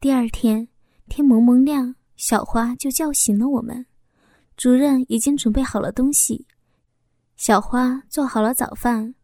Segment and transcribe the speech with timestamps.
[0.00, 0.66] 第二天
[1.10, 3.84] 天蒙蒙亮，小花就叫醒了我们。
[4.56, 6.46] 主任已经准备好了东西，
[7.36, 9.14] 小花做好了早饭，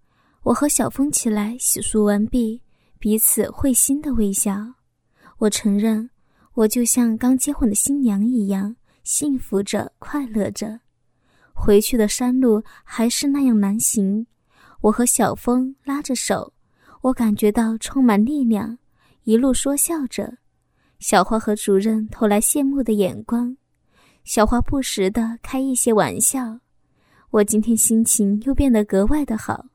[0.42, 2.60] 我和小峰起来洗漱完毕，
[2.98, 4.74] 彼此会心的微笑。
[5.38, 6.10] 我承认，
[6.53, 10.81] 我就像刚结婚的新娘一样，幸福着，快乐着。
[11.54, 14.27] 回去的山路还是那样难行，
[14.83, 16.52] 我和小峰拉着手，
[17.01, 18.77] 我感觉到充满力量，
[19.24, 20.37] 一路说笑着。
[21.06, 23.56] 小花和主任投来羡慕的眼光，
[24.24, 26.59] 小花不时的开一些玩笑，
[27.30, 29.66] 我今天心情又变得格外的好，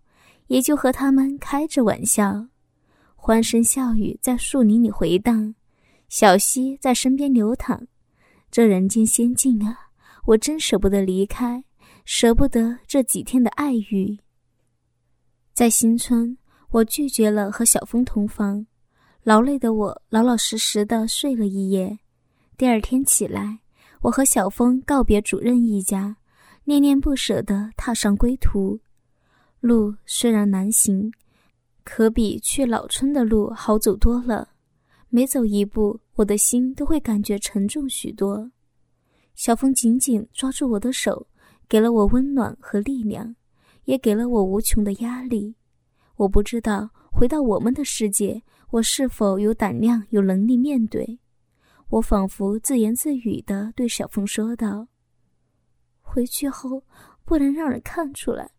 [0.48, 2.48] 也就和他们开着玩笑，
[3.16, 5.56] 欢声笑语在树林里回荡，
[6.10, 7.88] 小溪在身边流淌，
[8.52, 9.74] 这人间仙境啊，
[10.26, 11.64] 我真舍不得离开，
[12.04, 14.20] 舍不得这几天的爱欲。
[15.54, 16.38] 在新村，
[16.72, 18.68] 我拒绝了和小峰同房。
[19.24, 22.00] 劳累的我老老实实的睡了一夜，
[22.58, 23.60] 第二天起来，
[24.02, 26.18] 我和小峰告别主任一家，
[26.64, 28.80] 恋恋不舍的踏上归途。
[29.60, 31.12] 路虽然难行，
[31.84, 34.50] 可比去老村的路好走多了。
[35.10, 38.50] 每走一步，我的心都会感觉沉重许多。
[39.36, 41.28] 小峰紧紧抓住我的手，
[41.70, 43.36] 给了我温暖和力量，
[43.84, 45.54] 也给了我无穷的压力。
[46.16, 48.42] 我不知道回到我们的世界。
[48.72, 51.20] 我是否有胆量、有能力面对？
[51.90, 54.88] 我仿佛自言自语的对小凤说道
[56.00, 56.82] ：“回去后
[57.26, 58.52] 不能让人看出来，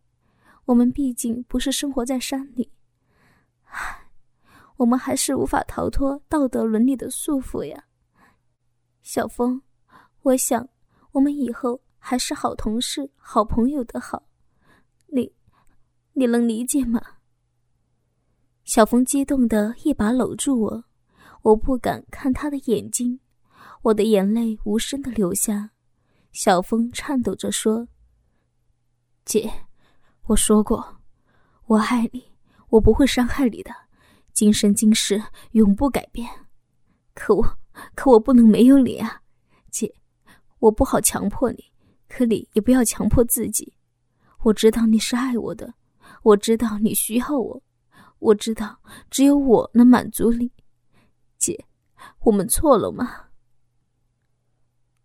[0.66, 2.70] 我们毕竟不是生活在山里。
[3.62, 4.10] 唉，
[4.76, 7.84] 我们还是无法逃脱道德伦理的束缚呀。”
[9.00, 9.62] 小峰，
[10.24, 10.68] 我想
[11.12, 14.22] 我们以后还是好同事、好朋友的好，
[15.06, 15.32] 你，
[16.12, 17.00] 你能理解吗？
[18.64, 20.84] 小峰激动的一把搂住我，
[21.42, 23.18] 我不敢看他的眼睛，
[23.82, 25.70] 我的眼泪无声的流下。
[26.30, 27.88] 小峰颤抖着说
[29.26, 29.52] ：“姐，
[30.26, 31.00] 我说过，
[31.66, 32.24] 我爱你，
[32.68, 33.70] 我不会伤害你的，
[34.32, 35.20] 今生今世
[35.50, 36.30] 永不改变。
[37.14, 37.58] 可我，
[37.96, 39.20] 可我不能没有你啊，
[39.70, 39.92] 姐，
[40.60, 41.64] 我不好强迫你，
[42.08, 43.74] 可你也不要强迫自己。
[44.44, 45.74] 我知道你是爱我的，
[46.22, 47.62] 我知道你需要我。”
[48.22, 48.78] 我知道，
[49.10, 50.48] 只有我能满足你，
[51.38, 51.66] 姐，
[52.20, 53.30] 我们错了吗？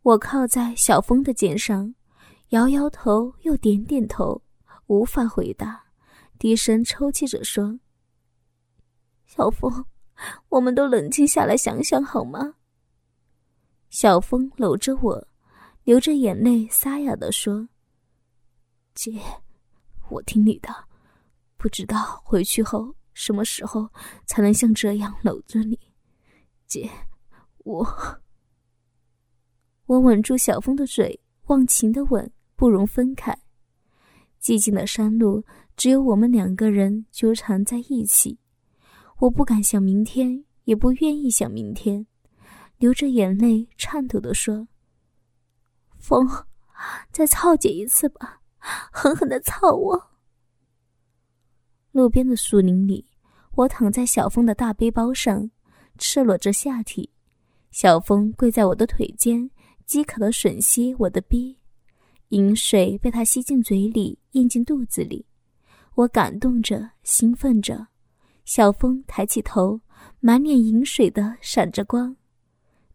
[0.03, 1.95] 我靠在小峰的肩上，
[2.49, 4.43] 摇摇头，又点点头，
[4.85, 5.83] 无法回答，
[6.37, 7.79] 低声抽泣着说
[9.25, 9.85] ：“小峰，
[10.49, 12.53] 我们都冷静下来想想好吗？”
[13.89, 15.27] 小峰搂着我，
[15.85, 17.67] 流着眼泪，沙哑的说
[18.93, 19.19] ：“姐，
[20.09, 20.69] 我听你的，
[21.57, 23.89] 不知道回去后。”什么时候
[24.27, 25.79] 才能像这样搂着你，
[26.67, 26.87] 姐？
[27.63, 27.83] 我
[29.87, 33.35] 我吻住小峰的嘴，忘情的吻，不容分开。
[34.39, 35.43] 寂静的山路，
[35.75, 38.37] 只有我们两个人纠缠在一起。
[39.17, 42.05] 我不敢想明天，也不愿意想明天，
[42.77, 44.67] 流着眼泪，颤抖的说
[45.97, 46.29] ：“风，
[47.11, 50.11] 再操姐一次吧，狠狠的操我。”
[51.91, 53.06] 路边的树林里，
[53.57, 55.49] 我躺在小峰的大背包上，
[55.97, 57.09] 赤裸着下体。
[57.71, 59.49] 小峰跪在我的腿间，
[59.83, 61.57] 饥渴的吮吸我的逼，
[62.29, 65.25] 饮水被他吸进嘴里，咽进肚子里。
[65.95, 67.87] 我感动着，兴奋着。
[68.45, 69.81] 小峰抬起头，
[70.19, 72.15] 满脸饮水的闪着光，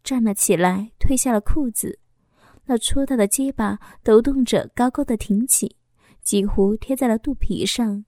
[0.05, 1.99] 站了起来，褪下了裤子，
[2.67, 5.75] 那粗大的鸡巴抖动着，高高的挺起，
[6.23, 8.05] 几乎贴在了肚皮上。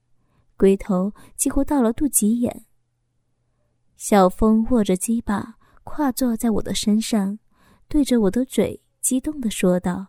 [0.57, 2.65] 龟头几乎到了肚脐眼。
[3.95, 7.39] 小峰握着鸡巴，跨坐在我的身上，
[7.87, 10.07] 对着我的嘴，激动的说道：“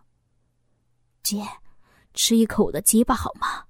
[1.23, 1.43] 姐，
[2.13, 3.65] 吃一口我的鸡巴好吗？”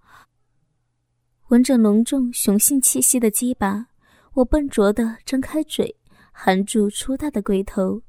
[1.50, 3.88] 闻着浓重雄性气息的鸡巴，
[4.34, 5.96] 我笨拙的张开嘴，
[6.32, 8.02] 含住粗大的龟头，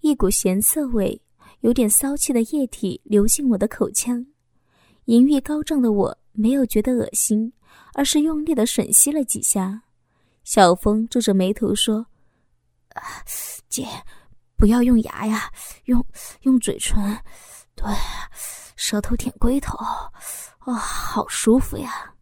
[0.00, 1.20] 一股咸涩味、
[1.60, 4.24] 有点骚气的液体流进我的口腔。
[5.06, 7.52] 淫欲高涨的我没有觉得恶心。
[7.94, 9.82] 而是用力的吮吸了几下，
[10.42, 12.06] 小峰皱着眉头说
[12.94, 13.02] ：“啊
[13.68, 13.86] 姐，
[14.56, 15.50] 不要用牙呀，
[15.84, 16.04] 用
[16.42, 17.18] 用嘴唇，
[17.74, 17.86] 对，
[18.76, 19.76] 舌头舔龟头，
[20.66, 22.14] 哇，好舒服呀！”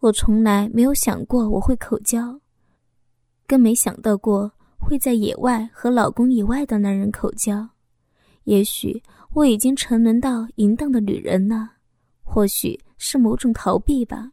[0.00, 2.40] 我从来没有想过我会口交，
[3.46, 7.70] 更没想到过会在野外和老公以外的男人口交。
[8.44, 9.02] 也许
[9.34, 11.70] 我已经沉沦到淫荡的女人了，
[12.22, 12.78] 或许。
[13.04, 14.30] 是某种逃避吧，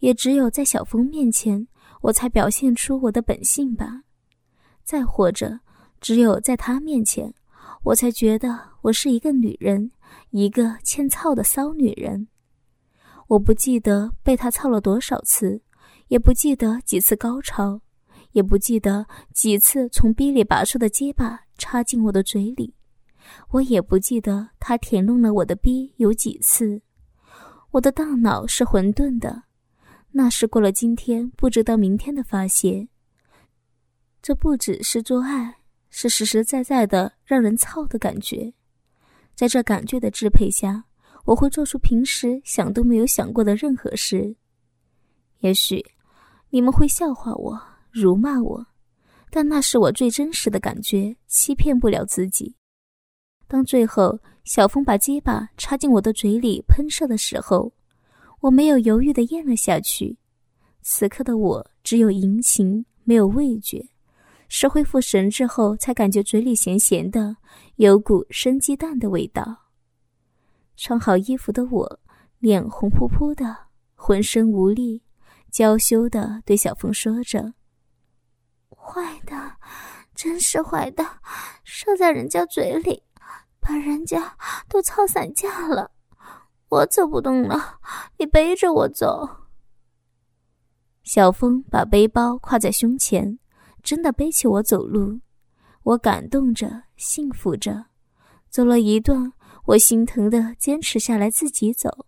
[0.00, 1.66] 也只有在小峰面前，
[2.02, 4.02] 我才表现出我的本性吧。
[4.84, 5.58] 再或者，
[6.02, 7.32] 只有在他面前，
[7.82, 9.90] 我才觉得我是一个女人，
[10.32, 12.28] 一个欠操的骚女人。
[13.26, 15.62] 我不记得被他操了多少次，
[16.08, 17.80] 也不记得几次高潮，
[18.32, 22.74] 也不记得几次从逼里拔出的结巴插进我的嘴里，
[23.48, 26.82] 我也不记得他舔弄了我的逼有几次。
[27.74, 29.42] 我的大脑是混沌的，
[30.12, 32.86] 那是过了今天不知道明天的发泄。
[34.22, 35.56] 这不只是做爱，
[35.90, 38.54] 是实实在在的让人操的感觉。
[39.34, 40.84] 在这感觉的支配下。
[41.24, 44.36] 我会做出平时想都没有想过的任何事。
[45.38, 45.82] 也许
[46.50, 47.58] 你们会笑话我、
[47.90, 48.66] 辱骂我，
[49.30, 52.54] 但那是我最真实的感觉，欺骗不了自己。
[53.48, 57.72] 当最后小峰把结巴插进我的嘴里喷射的时候，
[58.40, 60.18] 我没有犹豫的咽了下去。
[60.82, 63.82] 此刻的我只有淫情，没有味觉。
[64.50, 67.38] 是恢复神智后才感觉嘴里咸咸的，
[67.76, 69.70] 有股生鸡蛋的味道。
[70.76, 72.00] 穿好衣服的我，
[72.38, 73.56] 脸红扑扑的，
[73.94, 75.02] 浑身无力，
[75.50, 77.54] 娇羞的对小峰说着
[78.68, 79.56] ：“坏的，
[80.14, 81.02] 真是坏的，
[81.64, 83.02] 射在人家嘴里，
[83.66, 84.36] 把人家
[84.68, 85.90] 都操散架了，
[86.68, 87.80] 我走不动了，
[88.18, 89.26] 你背着我走。”
[91.02, 93.38] 小峰把背包挎在胸前，
[93.82, 95.20] 真的背起我走路，
[95.82, 97.86] 我感动着，幸福着，
[98.50, 99.32] 走了一段。
[99.66, 102.06] 我心疼的坚持下来，自己走。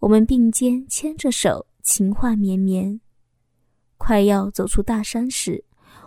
[0.00, 3.00] 我们并肩牵着手，情话绵绵。
[3.96, 5.64] 快要走出大山时，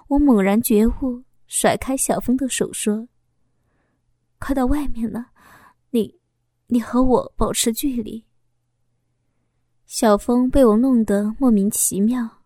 [0.09, 3.07] 我猛然觉悟，甩开小峰的手说
[4.39, 5.31] ：“快到外面了，
[5.89, 6.19] 你，
[6.68, 8.24] 你和我保持距离。”
[9.86, 12.44] 小峰被我弄得莫名其妙，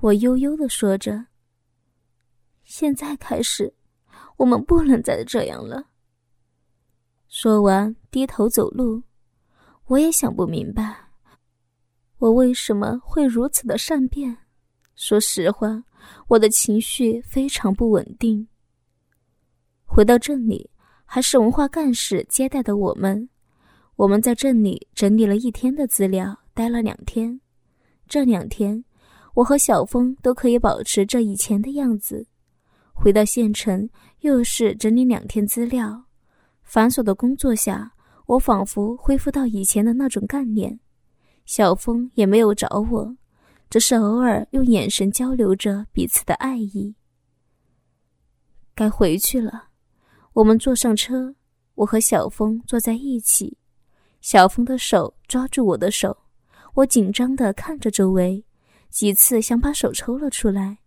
[0.00, 1.26] 我悠悠的说着
[2.64, 3.72] ：“现在开始，
[4.36, 5.88] 我们不能再这样了。”
[7.28, 9.02] 说完，低头走路。
[9.86, 11.08] 我也想不明白，
[12.18, 14.36] 我为什么会如此的善变。
[14.94, 15.84] 说实话，
[16.28, 18.46] 我的情绪非常不稳定。
[19.84, 20.70] 回到镇里，
[21.14, 23.28] 还是文化干事接待的我们。
[23.96, 27.38] 我们在镇里整理了一天的资料，待了两天。
[28.08, 28.82] 这两天，
[29.34, 32.26] 我和小峰都可以保持着以前的样子。
[32.94, 36.02] 回到县城，又是整理两天资料。
[36.62, 37.92] 繁琐的工作下，
[38.24, 40.80] 我仿佛恢复到以前的那种干练。
[41.44, 43.14] 小峰也没有找我，
[43.68, 46.94] 只是偶尔用眼神交流着彼此的爱意。
[48.74, 49.71] 该回去了，
[50.34, 51.34] 我们坐上车，
[51.74, 53.58] 我和小峰坐在一起，
[54.20, 56.16] 小峰的手抓住我的手，
[56.74, 58.42] 我紧张的看着周围，
[58.88, 60.78] 几次想把手抽了出来，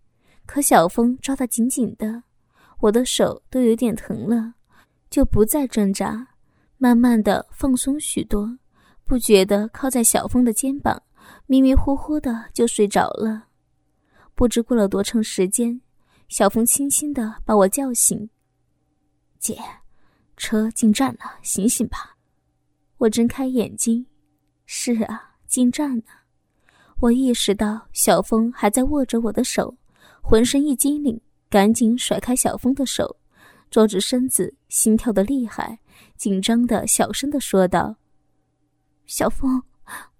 [0.47, 2.23] 可小峰抓得紧紧的，
[2.79, 4.53] 我的手都有点疼了。
[5.11, 6.27] 就不再挣扎，
[6.77, 8.57] 慢慢的放松许多，
[9.05, 11.01] 不觉得靠在小峰的肩膀，
[11.45, 13.45] 迷迷糊糊的就睡着了。
[14.33, 15.79] 不知过了多长时间，
[16.27, 18.29] 小峰轻轻的把我叫醒
[19.45, 19.61] ：“姐，
[20.37, 22.17] 车进站了，醒醒吧。”
[22.97, 24.03] 我睁开眼睛，
[24.65, 26.03] 是啊，进站了。
[26.99, 29.77] 我意识到小峰还在握着我的手，
[30.19, 33.17] 浑身一激灵，赶紧甩开小峰的手。
[33.69, 35.79] 坐直身子，心跳的厉害，
[36.17, 37.97] 紧张的小声的说道
[39.05, 39.61] ：“小峰，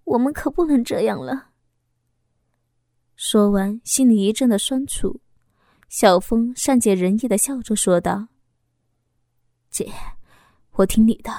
[0.04, 1.48] 我们可不能这样了。”
[3.16, 5.20] 说完，心里一阵的酸楚。
[5.88, 8.28] 小峰善解人意的笑着说道
[9.76, 9.92] ：“姐，
[10.76, 11.30] 我听你的，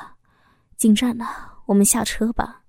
[0.77, 1.25] 进站了，
[1.65, 2.65] 我们下车吧。”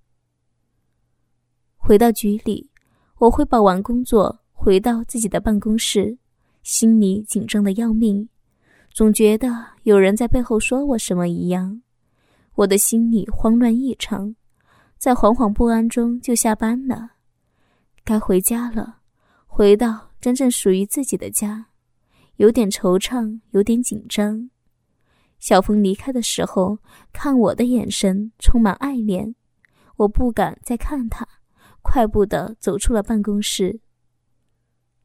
[1.75, 2.71] 回到局里，
[3.17, 6.17] 我汇报完工作，回到自己的办公室，
[6.63, 8.29] 心里紧张的要命。
[8.91, 11.81] 总觉得有人在背后说我什么一样，
[12.55, 14.33] 我的心里慌乱异常，
[14.97, 17.11] 在惶惶不安中就下班了，
[18.05, 18.99] 该回家了，
[19.45, 21.65] 回到真正属于自己的家，
[22.37, 24.49] 有点惆怅，有点紧张。
[25.39, 26.79] 小峰离开的时候，
[27.13, 29.33] 看我的眼神充满爱怜，
[29.95, 31.27] 我不敢再看他，
[31.81, 33.79] 快步的走出了办公室。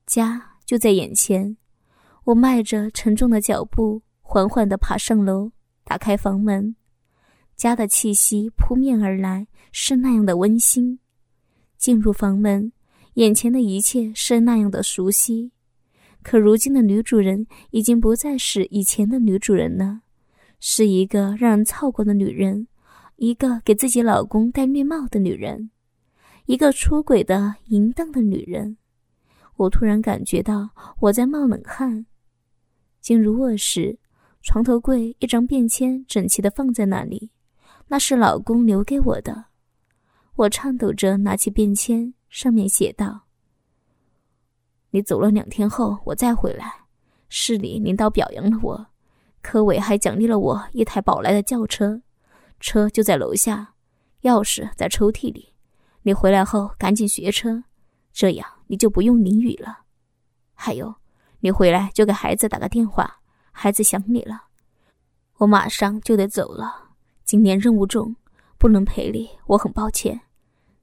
[0.06, 1.56] 家就在眼前。
[2.24, 5.50] 我迈着沉重的脚步，缓缓地爬上楼，
[5.82, 6.76] 打开房门，
[7.56, 11.00] 家的气息扑面而来，是那样的温馨。
[11.76, 12.72] 进入房门，
[13.14, 15.50] 眼前的一切是那样的熟悉，
[16.22, 20.02] 可如今的女主人已经不再是以前的女主人了，
[20.64, 22.68] 是一个让人操过的女人，
[23.16, 25.72] 一个给自己老公戴绿帽的女人，
[26.46, 28.76] 一个出轨的淫荡的女人。
[29.56, 32.06] 我突然感觉到我在冒冷汗。
[33.00, 33.98] 进入卧室，
[34.40, 37.32] 床头柜一张便签整齐的放在那里，
[37.88, 39.46] 那是老公留给我的。
[40.36, 43.22] 我颤抖着拿起便签，上面写道
[44.90, 46.72] ：“你走了两天后，我再回来，
[47.28, 48.86] 市里领导表扬了我，
[49.42, 52.00] 科伟还奖励了我一台宝来的轿车，
[52.60, 53.74] 车就在楼下，
[54.22, 55.52] 钥匙在抽屉里。
[56.02, 57.64] 你回来后赶紧学车，
[58.12, 59.80] 这样你就不用淋雨了。
[60.54, 60.94] 还有，
[61.40, 63.20] 你回来就给孩子打个电话，
[63.50, 64.44] 孩子想你了。
[65.36, 66.90] 我马上就得走了，
[67.24, 68.16] 今年任务重。”
[68.58, 70.20] 不能陪你，我很抱歉。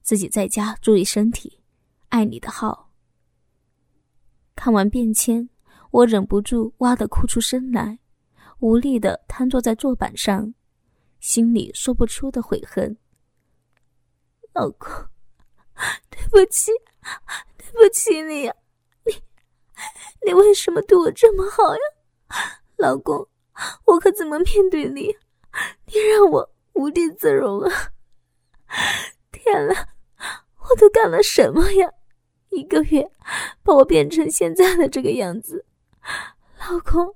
[0.02, 1.62] 自己在家注意身体，
[2.10, 2.90] 爱你的号。
[4.54, 5.48] 看完便签，
[5.92, 7.98] 我忍不住哇的哭出声来，
[8.60, 10.54] 无力的瘫坐在坐板上，
[11.20, 12.98] 心里说不出的悔恨。
[14.54, 14.90] 老公，
[16.10, 16.72] 对不起，
[17.58, 18.54] 对不起你呀，
[19.06, 19.14] 你，
[20.26, 21.82] 你为什么对我这么好呀？
[22.78, 23.28] 老公，
[23.86, 25.16] 我可怎么面对你？
[25.86, 26.50] 你让我。
[26.74, 27.92] 无地自容啊！
[29.34, 29.90] 天哪，
[30.60, 31.92] 我都干了什么呀？
[32.52, 33.12] 一个月
[33.64, 35.66] 把我变成现在的这个样子，
[36.60, 37.14] 老公，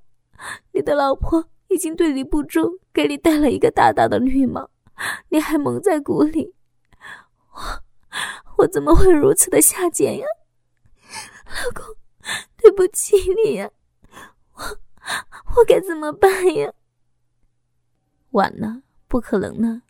[0.71, 4.69] 你的老婆已经对你不忠，给你戴了一个大大的绿帽，
[5.29, 6.53] 你还蒙在鼓里，
[7.53, 7.83] 我
[8.57, 10.25] 我怎么会如此的下贱呀？
[11.45, 11.95] 老公，
[12.57, 13.69] 对不起你呀，
[14.55, 14.63] 我
[15.55, 16.71] 我该怎么办呀？
[18.31, 18.81] 晚了。
[19.05, 19.83] 不可能呢！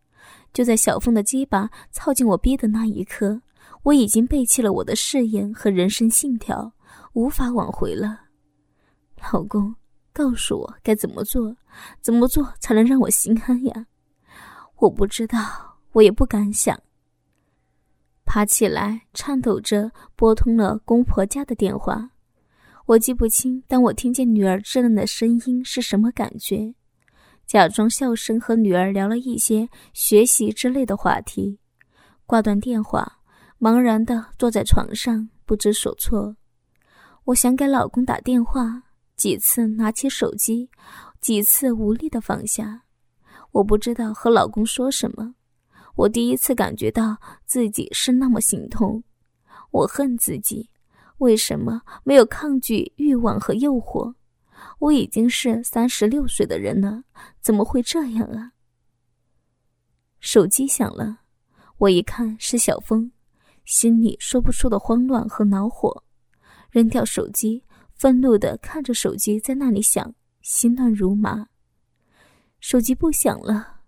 [0.51, 3.41] 就在小凤的鸡巴操进我逼的那一刻，
[3.83, 6.73] 我已经背弃了我的誓言和人生信条，
[7.13, 8.23] 无法挽回了。
[9.31, 9.73] 老公，
[10.13, 11.57] 告诉我该怎么做，
[11.99, 13.87] 怎么做才能让我心安呀？
[14.77, 16.79] 我不知道，我也不敢想。
[18.25, 22.11] 爬起来，颤抖着拨通了公婆家的电话。
[22.85, 26.75] 我记不清，当我听见女儿稚嫩的声音是什么感觉。
[27.45, 31.59] 假装笑声和女儿聊了一些学习之类的话题，
[32.25, 33.19] 挂断电话，
[33.59, 36.35] 茫然的坐在床上不知所措。
[37.25, 38.83] 我想给老公打电话，
[39.15, 40.69] 几次拿起手机，
[41.21, 42.83] 几次无力的放下。
[43.51, 45.35] 我不知道和老公说什么。
[45.95, 49.03] 我第一次感觉到自己是那么心痛。
[49.71, 50.69] 我恨自己，
[51.19, 54.15] 为什么没有抗拒欲望和诱惑？
[54.79, 57.03] 我已经是三十六岁的人了，
[57.41, 58.53] 怎么会这样啊？
[60.19, 61.19] 手机响了，
[61.77, 63.11] 我一看是小峰，
[63.65, 66.03] 心里说不出的慌乱和恼火，
[66.71, 67.62] 扔掉手机，
[67.95, 71.47] 愤怒的看着手机在那里响，心乱如麻。
[72.59, 73.81] 手机不响了，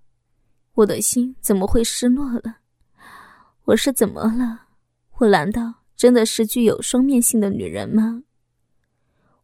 [0.74, 2.58] 我的心怎么会失落了？
[3.66, 4.68] 我是怎么了？
[5.18, 8.24] 我难道真的是具有双面性的女人吗？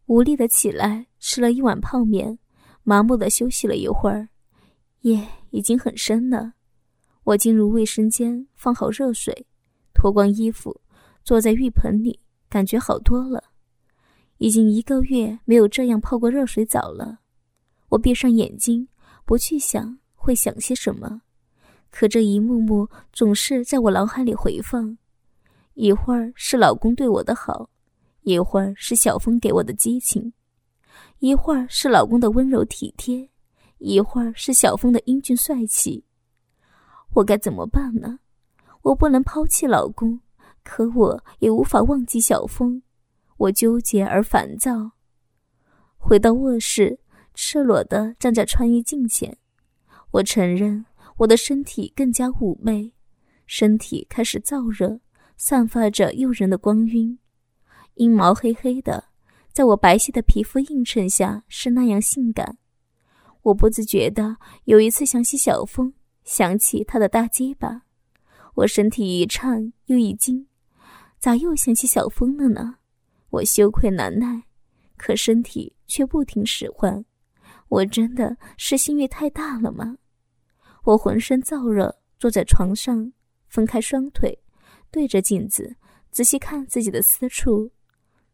[0.05, 2.37] 无力的起来，吃了一碗泡面，
[2.83, 4.27] 麻木的休息了一会儿。
[5.01, 6.53] 夜已经很深了，
[7.23, 9.47] 我进入卫生间，放好热水，
[9.93, 10.81] 脱光衣服，
[11.23, 13.50] 坐在浴盆里，感觉好多了。
[14.41, 17.19] 已经一个月没有这样泡过热水澡了。
[17.89, 18.88] 我闭上眼睛，
[19.24, 21.21] 不去想会想些什么，
[21.91, 24.98] 可这一幕幕总是在我脑海里回放。
[25.75, 27.69] 一会儿是老公对我的好。
[28.24, 30.33] 一会儿是小峰给我的激情，
[31.19, 33.29] 一会儿是老公的温柔体贴，
[33.77, 36.03] 一会儿是小峰的英俊帅气。
[37.13, 38.17] 我该怎么办呢？
[38.81, 40.19] 我不能抛弃老公，
[40.63, 42.81] 可我也无法忘记小峰。
[43.41, 44.91] 我纠结而烦躁。
[45.98, 47.00] 回到卧室，
[47.33, 49.36] 赤裸的站在穿衣镜前，
[50.12, 50.86] 我承认
[51.17, 52.93] 我的身体更加妩媚，
[53.48, 55.00] 身体开始燥热，
[55.38, 57.17] 散发着诱人的光晕。
[57.95, 59.05] 阴毛黑黑的，
[59.51, 62.60] 在我白皙的皮肤映衬下是那样性感。
[63.41, 65.91] 我不自觉的有一次想起小峰，
[66.24, 67.81] 想起他的大鸡巴，
[68.53, 70.45] 我身体一颤又一惊。
[71.17, 72.75] 咋又想起小峰了呢？
[73.31, 74.43] 我羞愧难耐，
[74.97, 77.03] 可身体却不听使唤。
[77.69, 79.97] 我真的是性欲太大了吗？
[80.83, 83.11] 我浑身燥热，坐在床上，
[83.47, 84.38] 分开双腿，
[84.91, 85.75] 对着镜子
[86.11, 87.71] 仔细看自己的私处。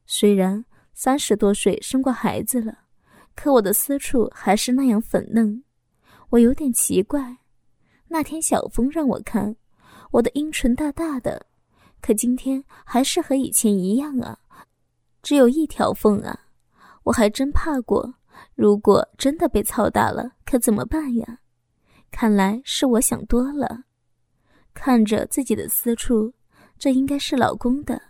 [0.05, 2.85] 虽然三十多岁生过孩子了，
[3.35, 5.63] 可我的私处还是那样粉嫩。
[6.29, 7.37] 我有点奇怪，
[8.07, 9.55] 那天小峰让我看
[10.11, 11.45] 我的阴唇大大的，
[12.01, 14.39] 可今天还是和以前一样啊，
[15.27, 16.39] 只有一条缝啊。
[17.03, 18.15] 我还真怕过，
[18.55, 21.39] 如果真的被操大了，可怎么办呀？
[22.09, 23.83] 看来是我想多了。
[24.73, 26.33] 看着自己的私处，
[26.79, 28.01] 这应该是老公的，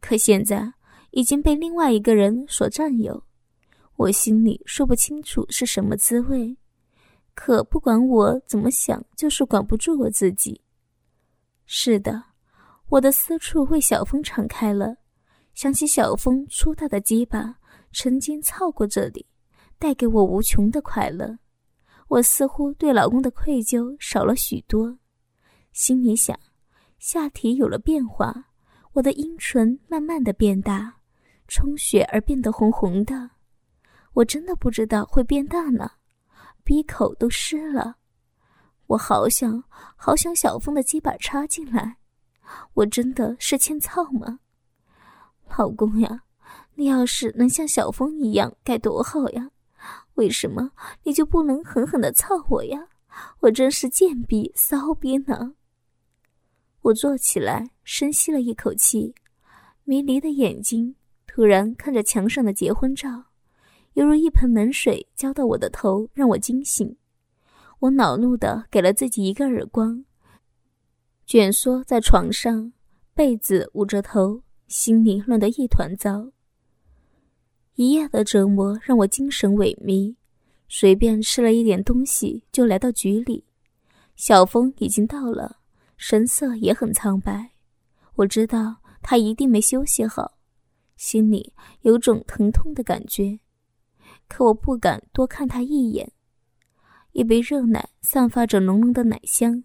[0.00, 0.74] 可现在。
[1.10, 3.24] 已经被另外一个人所占有，
[3.96, 6.56] 我心里说不清楚是什么滋味，
[7.34, 10.62] 可不管我怎么想，就是管不住我自己。
[11.66, 12.22] 是的，
[12.88, 14.96] 我的私处为小峰敞开了，
[15.54, 17.56] 想起小峰粗大的鸡巴
[17.92, 19.26] 曾经操过这里，
[19.78, 21.38] 带给我无穷的快乐，
[22.08, 24.98] 我似乎对老公的愧疚少了许多。
[25.72, 26.38] 心里想，
[26.98, 28.44] 下体有了变化，
[28.92, 30.96] 我的阴唇慢慢的变大，
[31.48, 33.30] 充血而变得红红的。
[34.14, 35.90] 我真的不知道会变大呢，
[36.64, 37.96] 鼻口都湿了。
[38.86, 39.62] 我好想
[39.96, 41.96] 好想小峰的鸡巴插进来，
[42.74, 44.40] 我真的是欠操吗？
[45.56, 46.22] 老公呀，
[46.74, 49.50] 你要是能像小峰一样该多好呀！
[50.14, 52.88] 为什么你就不能狠狠的操我呀？
[53.40, 55.54] 我真是贱逼骚逼呢！
[56.80, 59.14] 我坐起来，深吸了一口气，
[59.84, 63.26] 迷离的眼睛突然看着墙上的结婚照。
[63.94, 66.96] 犹如一盆冷水浇到我的头，让我惊醒。
[67.78, 70.04] 我恼怒的给了自己一个耳光，
[71.26, 72.72] 蜷缩在床上，
[73.14, 76.32] 被子捂着头，心里乱得一团糟。
[77.74, 80.16] 一夜的折磨让我精神萎靡，
[80.66, 83.44] 随便吃了一点东西就来到局里。
[84.16, 85.58] 小峰已经到了，
[85.98, 87.50] 神色也很苍白。
[88.14, 90.38] 我知道他一定没休息好，
[90.96, 91.52] 心里
[91.82, 93.40] 有种疼痛的感觉。
[94.26, 96.10] 可我不敢多看他一眼。
[97.12, 99.64] 一杯热奶散发着浓浓的奶香，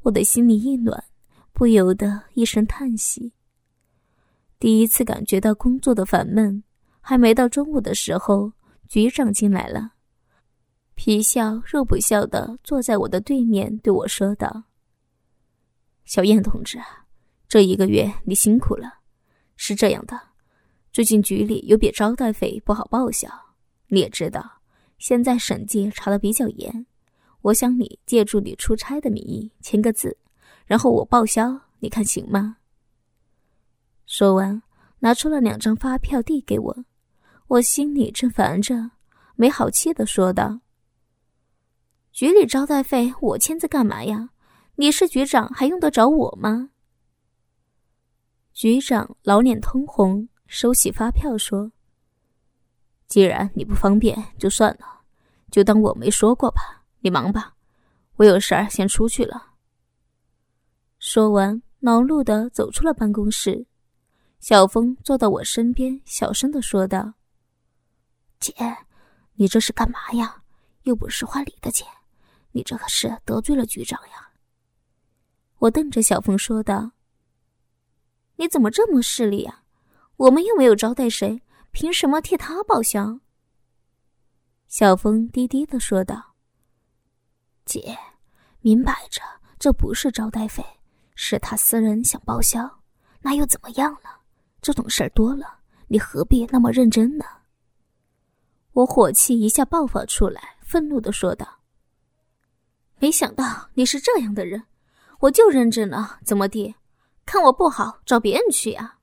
[0.00, 1.04] 我的心里一暖，
[1.52, 3.34] 不由得一声叹息。
[4.60, 6.62] 第一次感觉到工作的烦闷，
[7.00, 8.52] 还没到中午的时候，
[8.88, 9.92] 局长进来了，
[10.94, 14.64] 皮笑肉不笑的坐在我的对面，对我说道
[16.04, 16.78] ：“小燕同志，
[17.48, 18.98] 这一个月你辛苦了。
[19.56, 20.20] 是这样的，
[20.92, 23.28] 最近局里有笔招待费不好报销。”
[23.88, 24.60] 你也知道，
[24.98, 26.84] 现在审计查的比较严，
[27.40, 30.18] 我想你借助你出差的名义签个字，
[30.66, 32.58] 然后我报销，你看行吗？
[34.10, 34.60] 说完，
[34.98, 36.84] 拿出了两张发票递给我，
[37.46, 38.90] 我心里正烦着，
[39.36, 40.58] 没好气的说道
[42.10, 44.30] ：“局里招待费我签字干嘛呀？
[44.74, 46.70] 你是局长还用得着我吗？”
[48.52, 51.70] 局长老脸通红，收起发票说。
[53.06, 55.02] 既然你不方便，就算了，
[55.52, 56.84] 就当我没说过吧。
[56.98, 57.54] 你忙吧，
[58.16, 59.52] 我有事儿先出去了。
[60.98, 63.68] 说完，恼怒的走出了办公室。
[64.40, 67.14] 小峰坐到我身边，小声的说道
[68.40, 68.52] ：“姐，
[69.34, 70.42] 你这是干嘛呀？
[70.82, 71.86] 又不是花你的钱，
[72.52, 74.30] 你这可是得罪了局长呀。”
[75.60, 76.92] 我瞪着小峰说道
[78.36, 79.62] ：“你怎么这么势利呀？
[80.16, 83.20] 我们又没有招待谁。”凭什么替他报销？
[84.66, 86.34] 小峰低低的说道
[87.64, 87.96] ：“姐，
[88.58, 89.22] 明摆着
[89.56, 90.64] 这不是招待费，
[91.14, 92.80] 是他私人想报销，
[93.20, 94.19] 那又怎么样了？
[94.60, 97.24] 这种事儿多了，你何必那么认真呢？”
[98.72, 101.60] 我火气一下爆发出来，愤怒的说道
[103.00, 104.62] ：“没想到你是这样的人，
[105.20, 106.74] 我就认真了，怎么地？
[107.26, 108.98] 看我不好，找别人去呀！”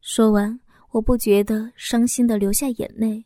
[0.00, 0.60] 说完。
[0.92, 3.24] 我不觉得伤心的流下眼泪，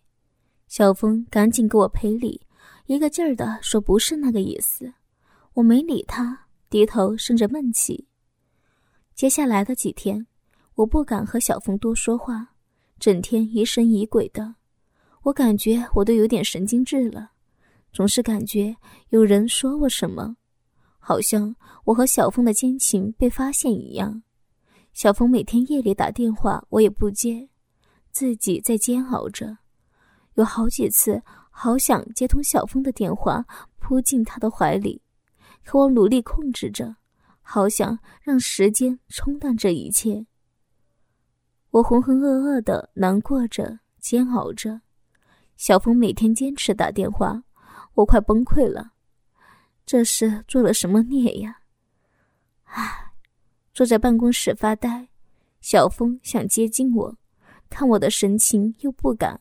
[0.69, 2.47] 小峰赶紧给我赔礼，
[2.85, 4.93] 一个劲儿的说不是那个意思。
[5.55, 8.07] 我没理他，低头生着闷气。
[9.15, 10.27] 接下来的几天，
[10.77, 12.55] 我不敢和小峰多说话，
[12.99, 14.57] 整天疑神疑鬼的。
[15.23, 17.31] 我感觉我都有点神经质了，
[17.93, 18.75] 总是感觉
[19.11, 20.37] 有人说我什么，
[20.99, 24.23] 好像我和小峰的奸情被发现一样。
[24.93, 27.49] 小峰每天夜里打电话，我也不接。
[28.11, 29.59] 自己在煎熬着，
[30.35, 33.45] 有好几次好想接通小峰的电话，
[33.79, 35.03] 扑进他的怀里，
[35.65, 36.97] 可我努力控制着，
[37.43, 40.27] 好想让时间冲淡这一切。
[41.75, 44.81] 我浑浑噩噩的难过着，煎熬着。
[45.57, 47.43] 小峰每天坚持打电话，
[47.95, 48.93] 我快崩溃了。
[49.85, 51.63] 这是做了什么孽呀？
[52.63, 53.11] 唉，
[53.73, 55.09] 坐在办公室发呆，
[55.61, 57.17] 小峰想接近我。
[57.69, 59.41] 看我的神情，又不敢。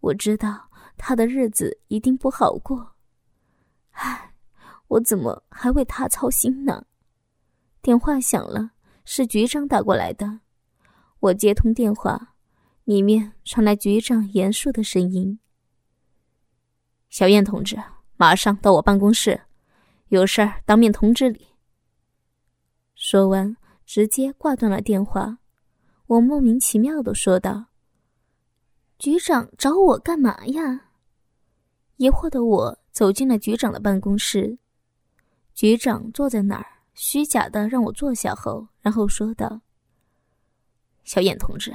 [0.00, 2.94] 我知道他的日子一定不好过。
[3.90, 4.32] 唉，
[4.88, 6.86] 我怎么还为他操心呢？
[7.82, 8.70] 电话响了，
[9.04, 10.40] 是局长打过来的。
[11.22, 12.34] 我接通电话，
[12.82, 15.38] 里面传来局长严肃的声音
[17.10, 17.80] ：“小燕同志，
[18.16, 19.40] 马上到我办公室，
[20.08, 21.46] 有事儿当面通知你。”
[22.96, 23.56] 说完，
[23.86, 25.38] 直接挂断了电话。
[26.06, 27.66] 我莫名其妙的说道
[28.98, 30.90] ：“局长找我干嘛呀？
[31.98, 34.58] 疑惑的我走进了局长的办公室。
[35.54, 39.60] 局长坐在那儿，虚假的让我坐下后，然后说道
[41.04, 41.72] ：“小燕同志，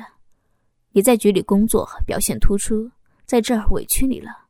[0.91, 2.89] 你在局里工作表现突出，
[3.25, 4.45] 在这儿委屈你了。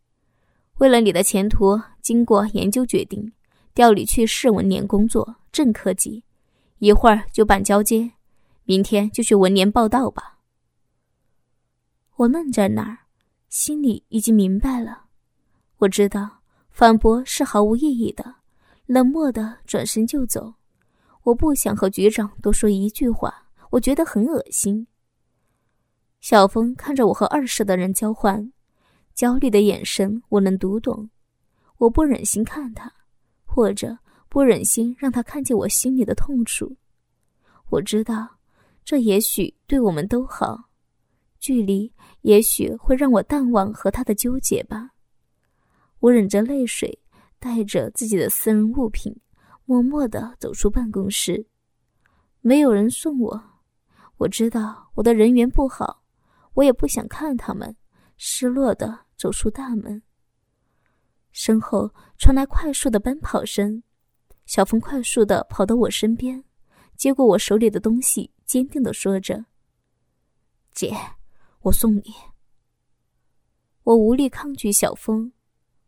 [0.77, 3.33] 为了你的前途，经过研究决定，
[3.73, 6.23] 调你去市文联工作，正科级，
[6.79, 8.11] 一会儿就办交接，
[8.63, 10.37] 明天就去文联报道吧。”
[12.17, 12.99] 我愣在那儿，
[13.49, 15.05] 心里已经明白了。
[15.77, 18.35] 我知道反驳是毫无意义的。
[18.85, 20.53] 冷漠的转身就走，
[21.23, 24.87] 我不想和局长多说一句话，我觉得很恶心。
[26.19, 28.51] 小峰看着我和二室的人交换，
[29.13, 31.09] 焦虑的眼神我能读懂，
[31.77, 32.91] 我不忍心看他，
[33.45, 33.97] 或者
[34.29, 36.77] 不忍心让他看见我心里的痛楚。
[37.69, 38.37] 我知道，
[38.83, 40.69] 这也许对我们都好，
[41.39, 44.91] 距离也许会让我淡忘和他的纠结吧。
[45.99, 46.99] 我忍着泪水。
[47.39, 49.15] 带着自己的私人物品，
[49.65, 51.45] 默默的走出办公室。
[52.41, 53.43] 没有人送我，
[54.17, 56.03] 我知道我的人缘不好，
[56.53, 57.75] 我也不想看他们。
[58.19, 60.01] 失落的走出大门，
[61.31, 63.83] 身后传来快速的奔跑声。
[64.47, 66.43] 小峰快速的跑到我身边，
[66.95, 69.45] 接过我手里的东西，坚定的说着
[70.73, 70.95] ：“姐，
[71.61, 72.05] 我送你。”
[73.83, 75.31] 我无力抗拒小峰，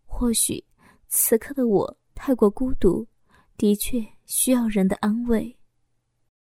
[0.06, 0.64] 或许。
[1.08, 3.08] 此刻的我太过孤独，
[3.58, 5.59] 的确需要人的安慰。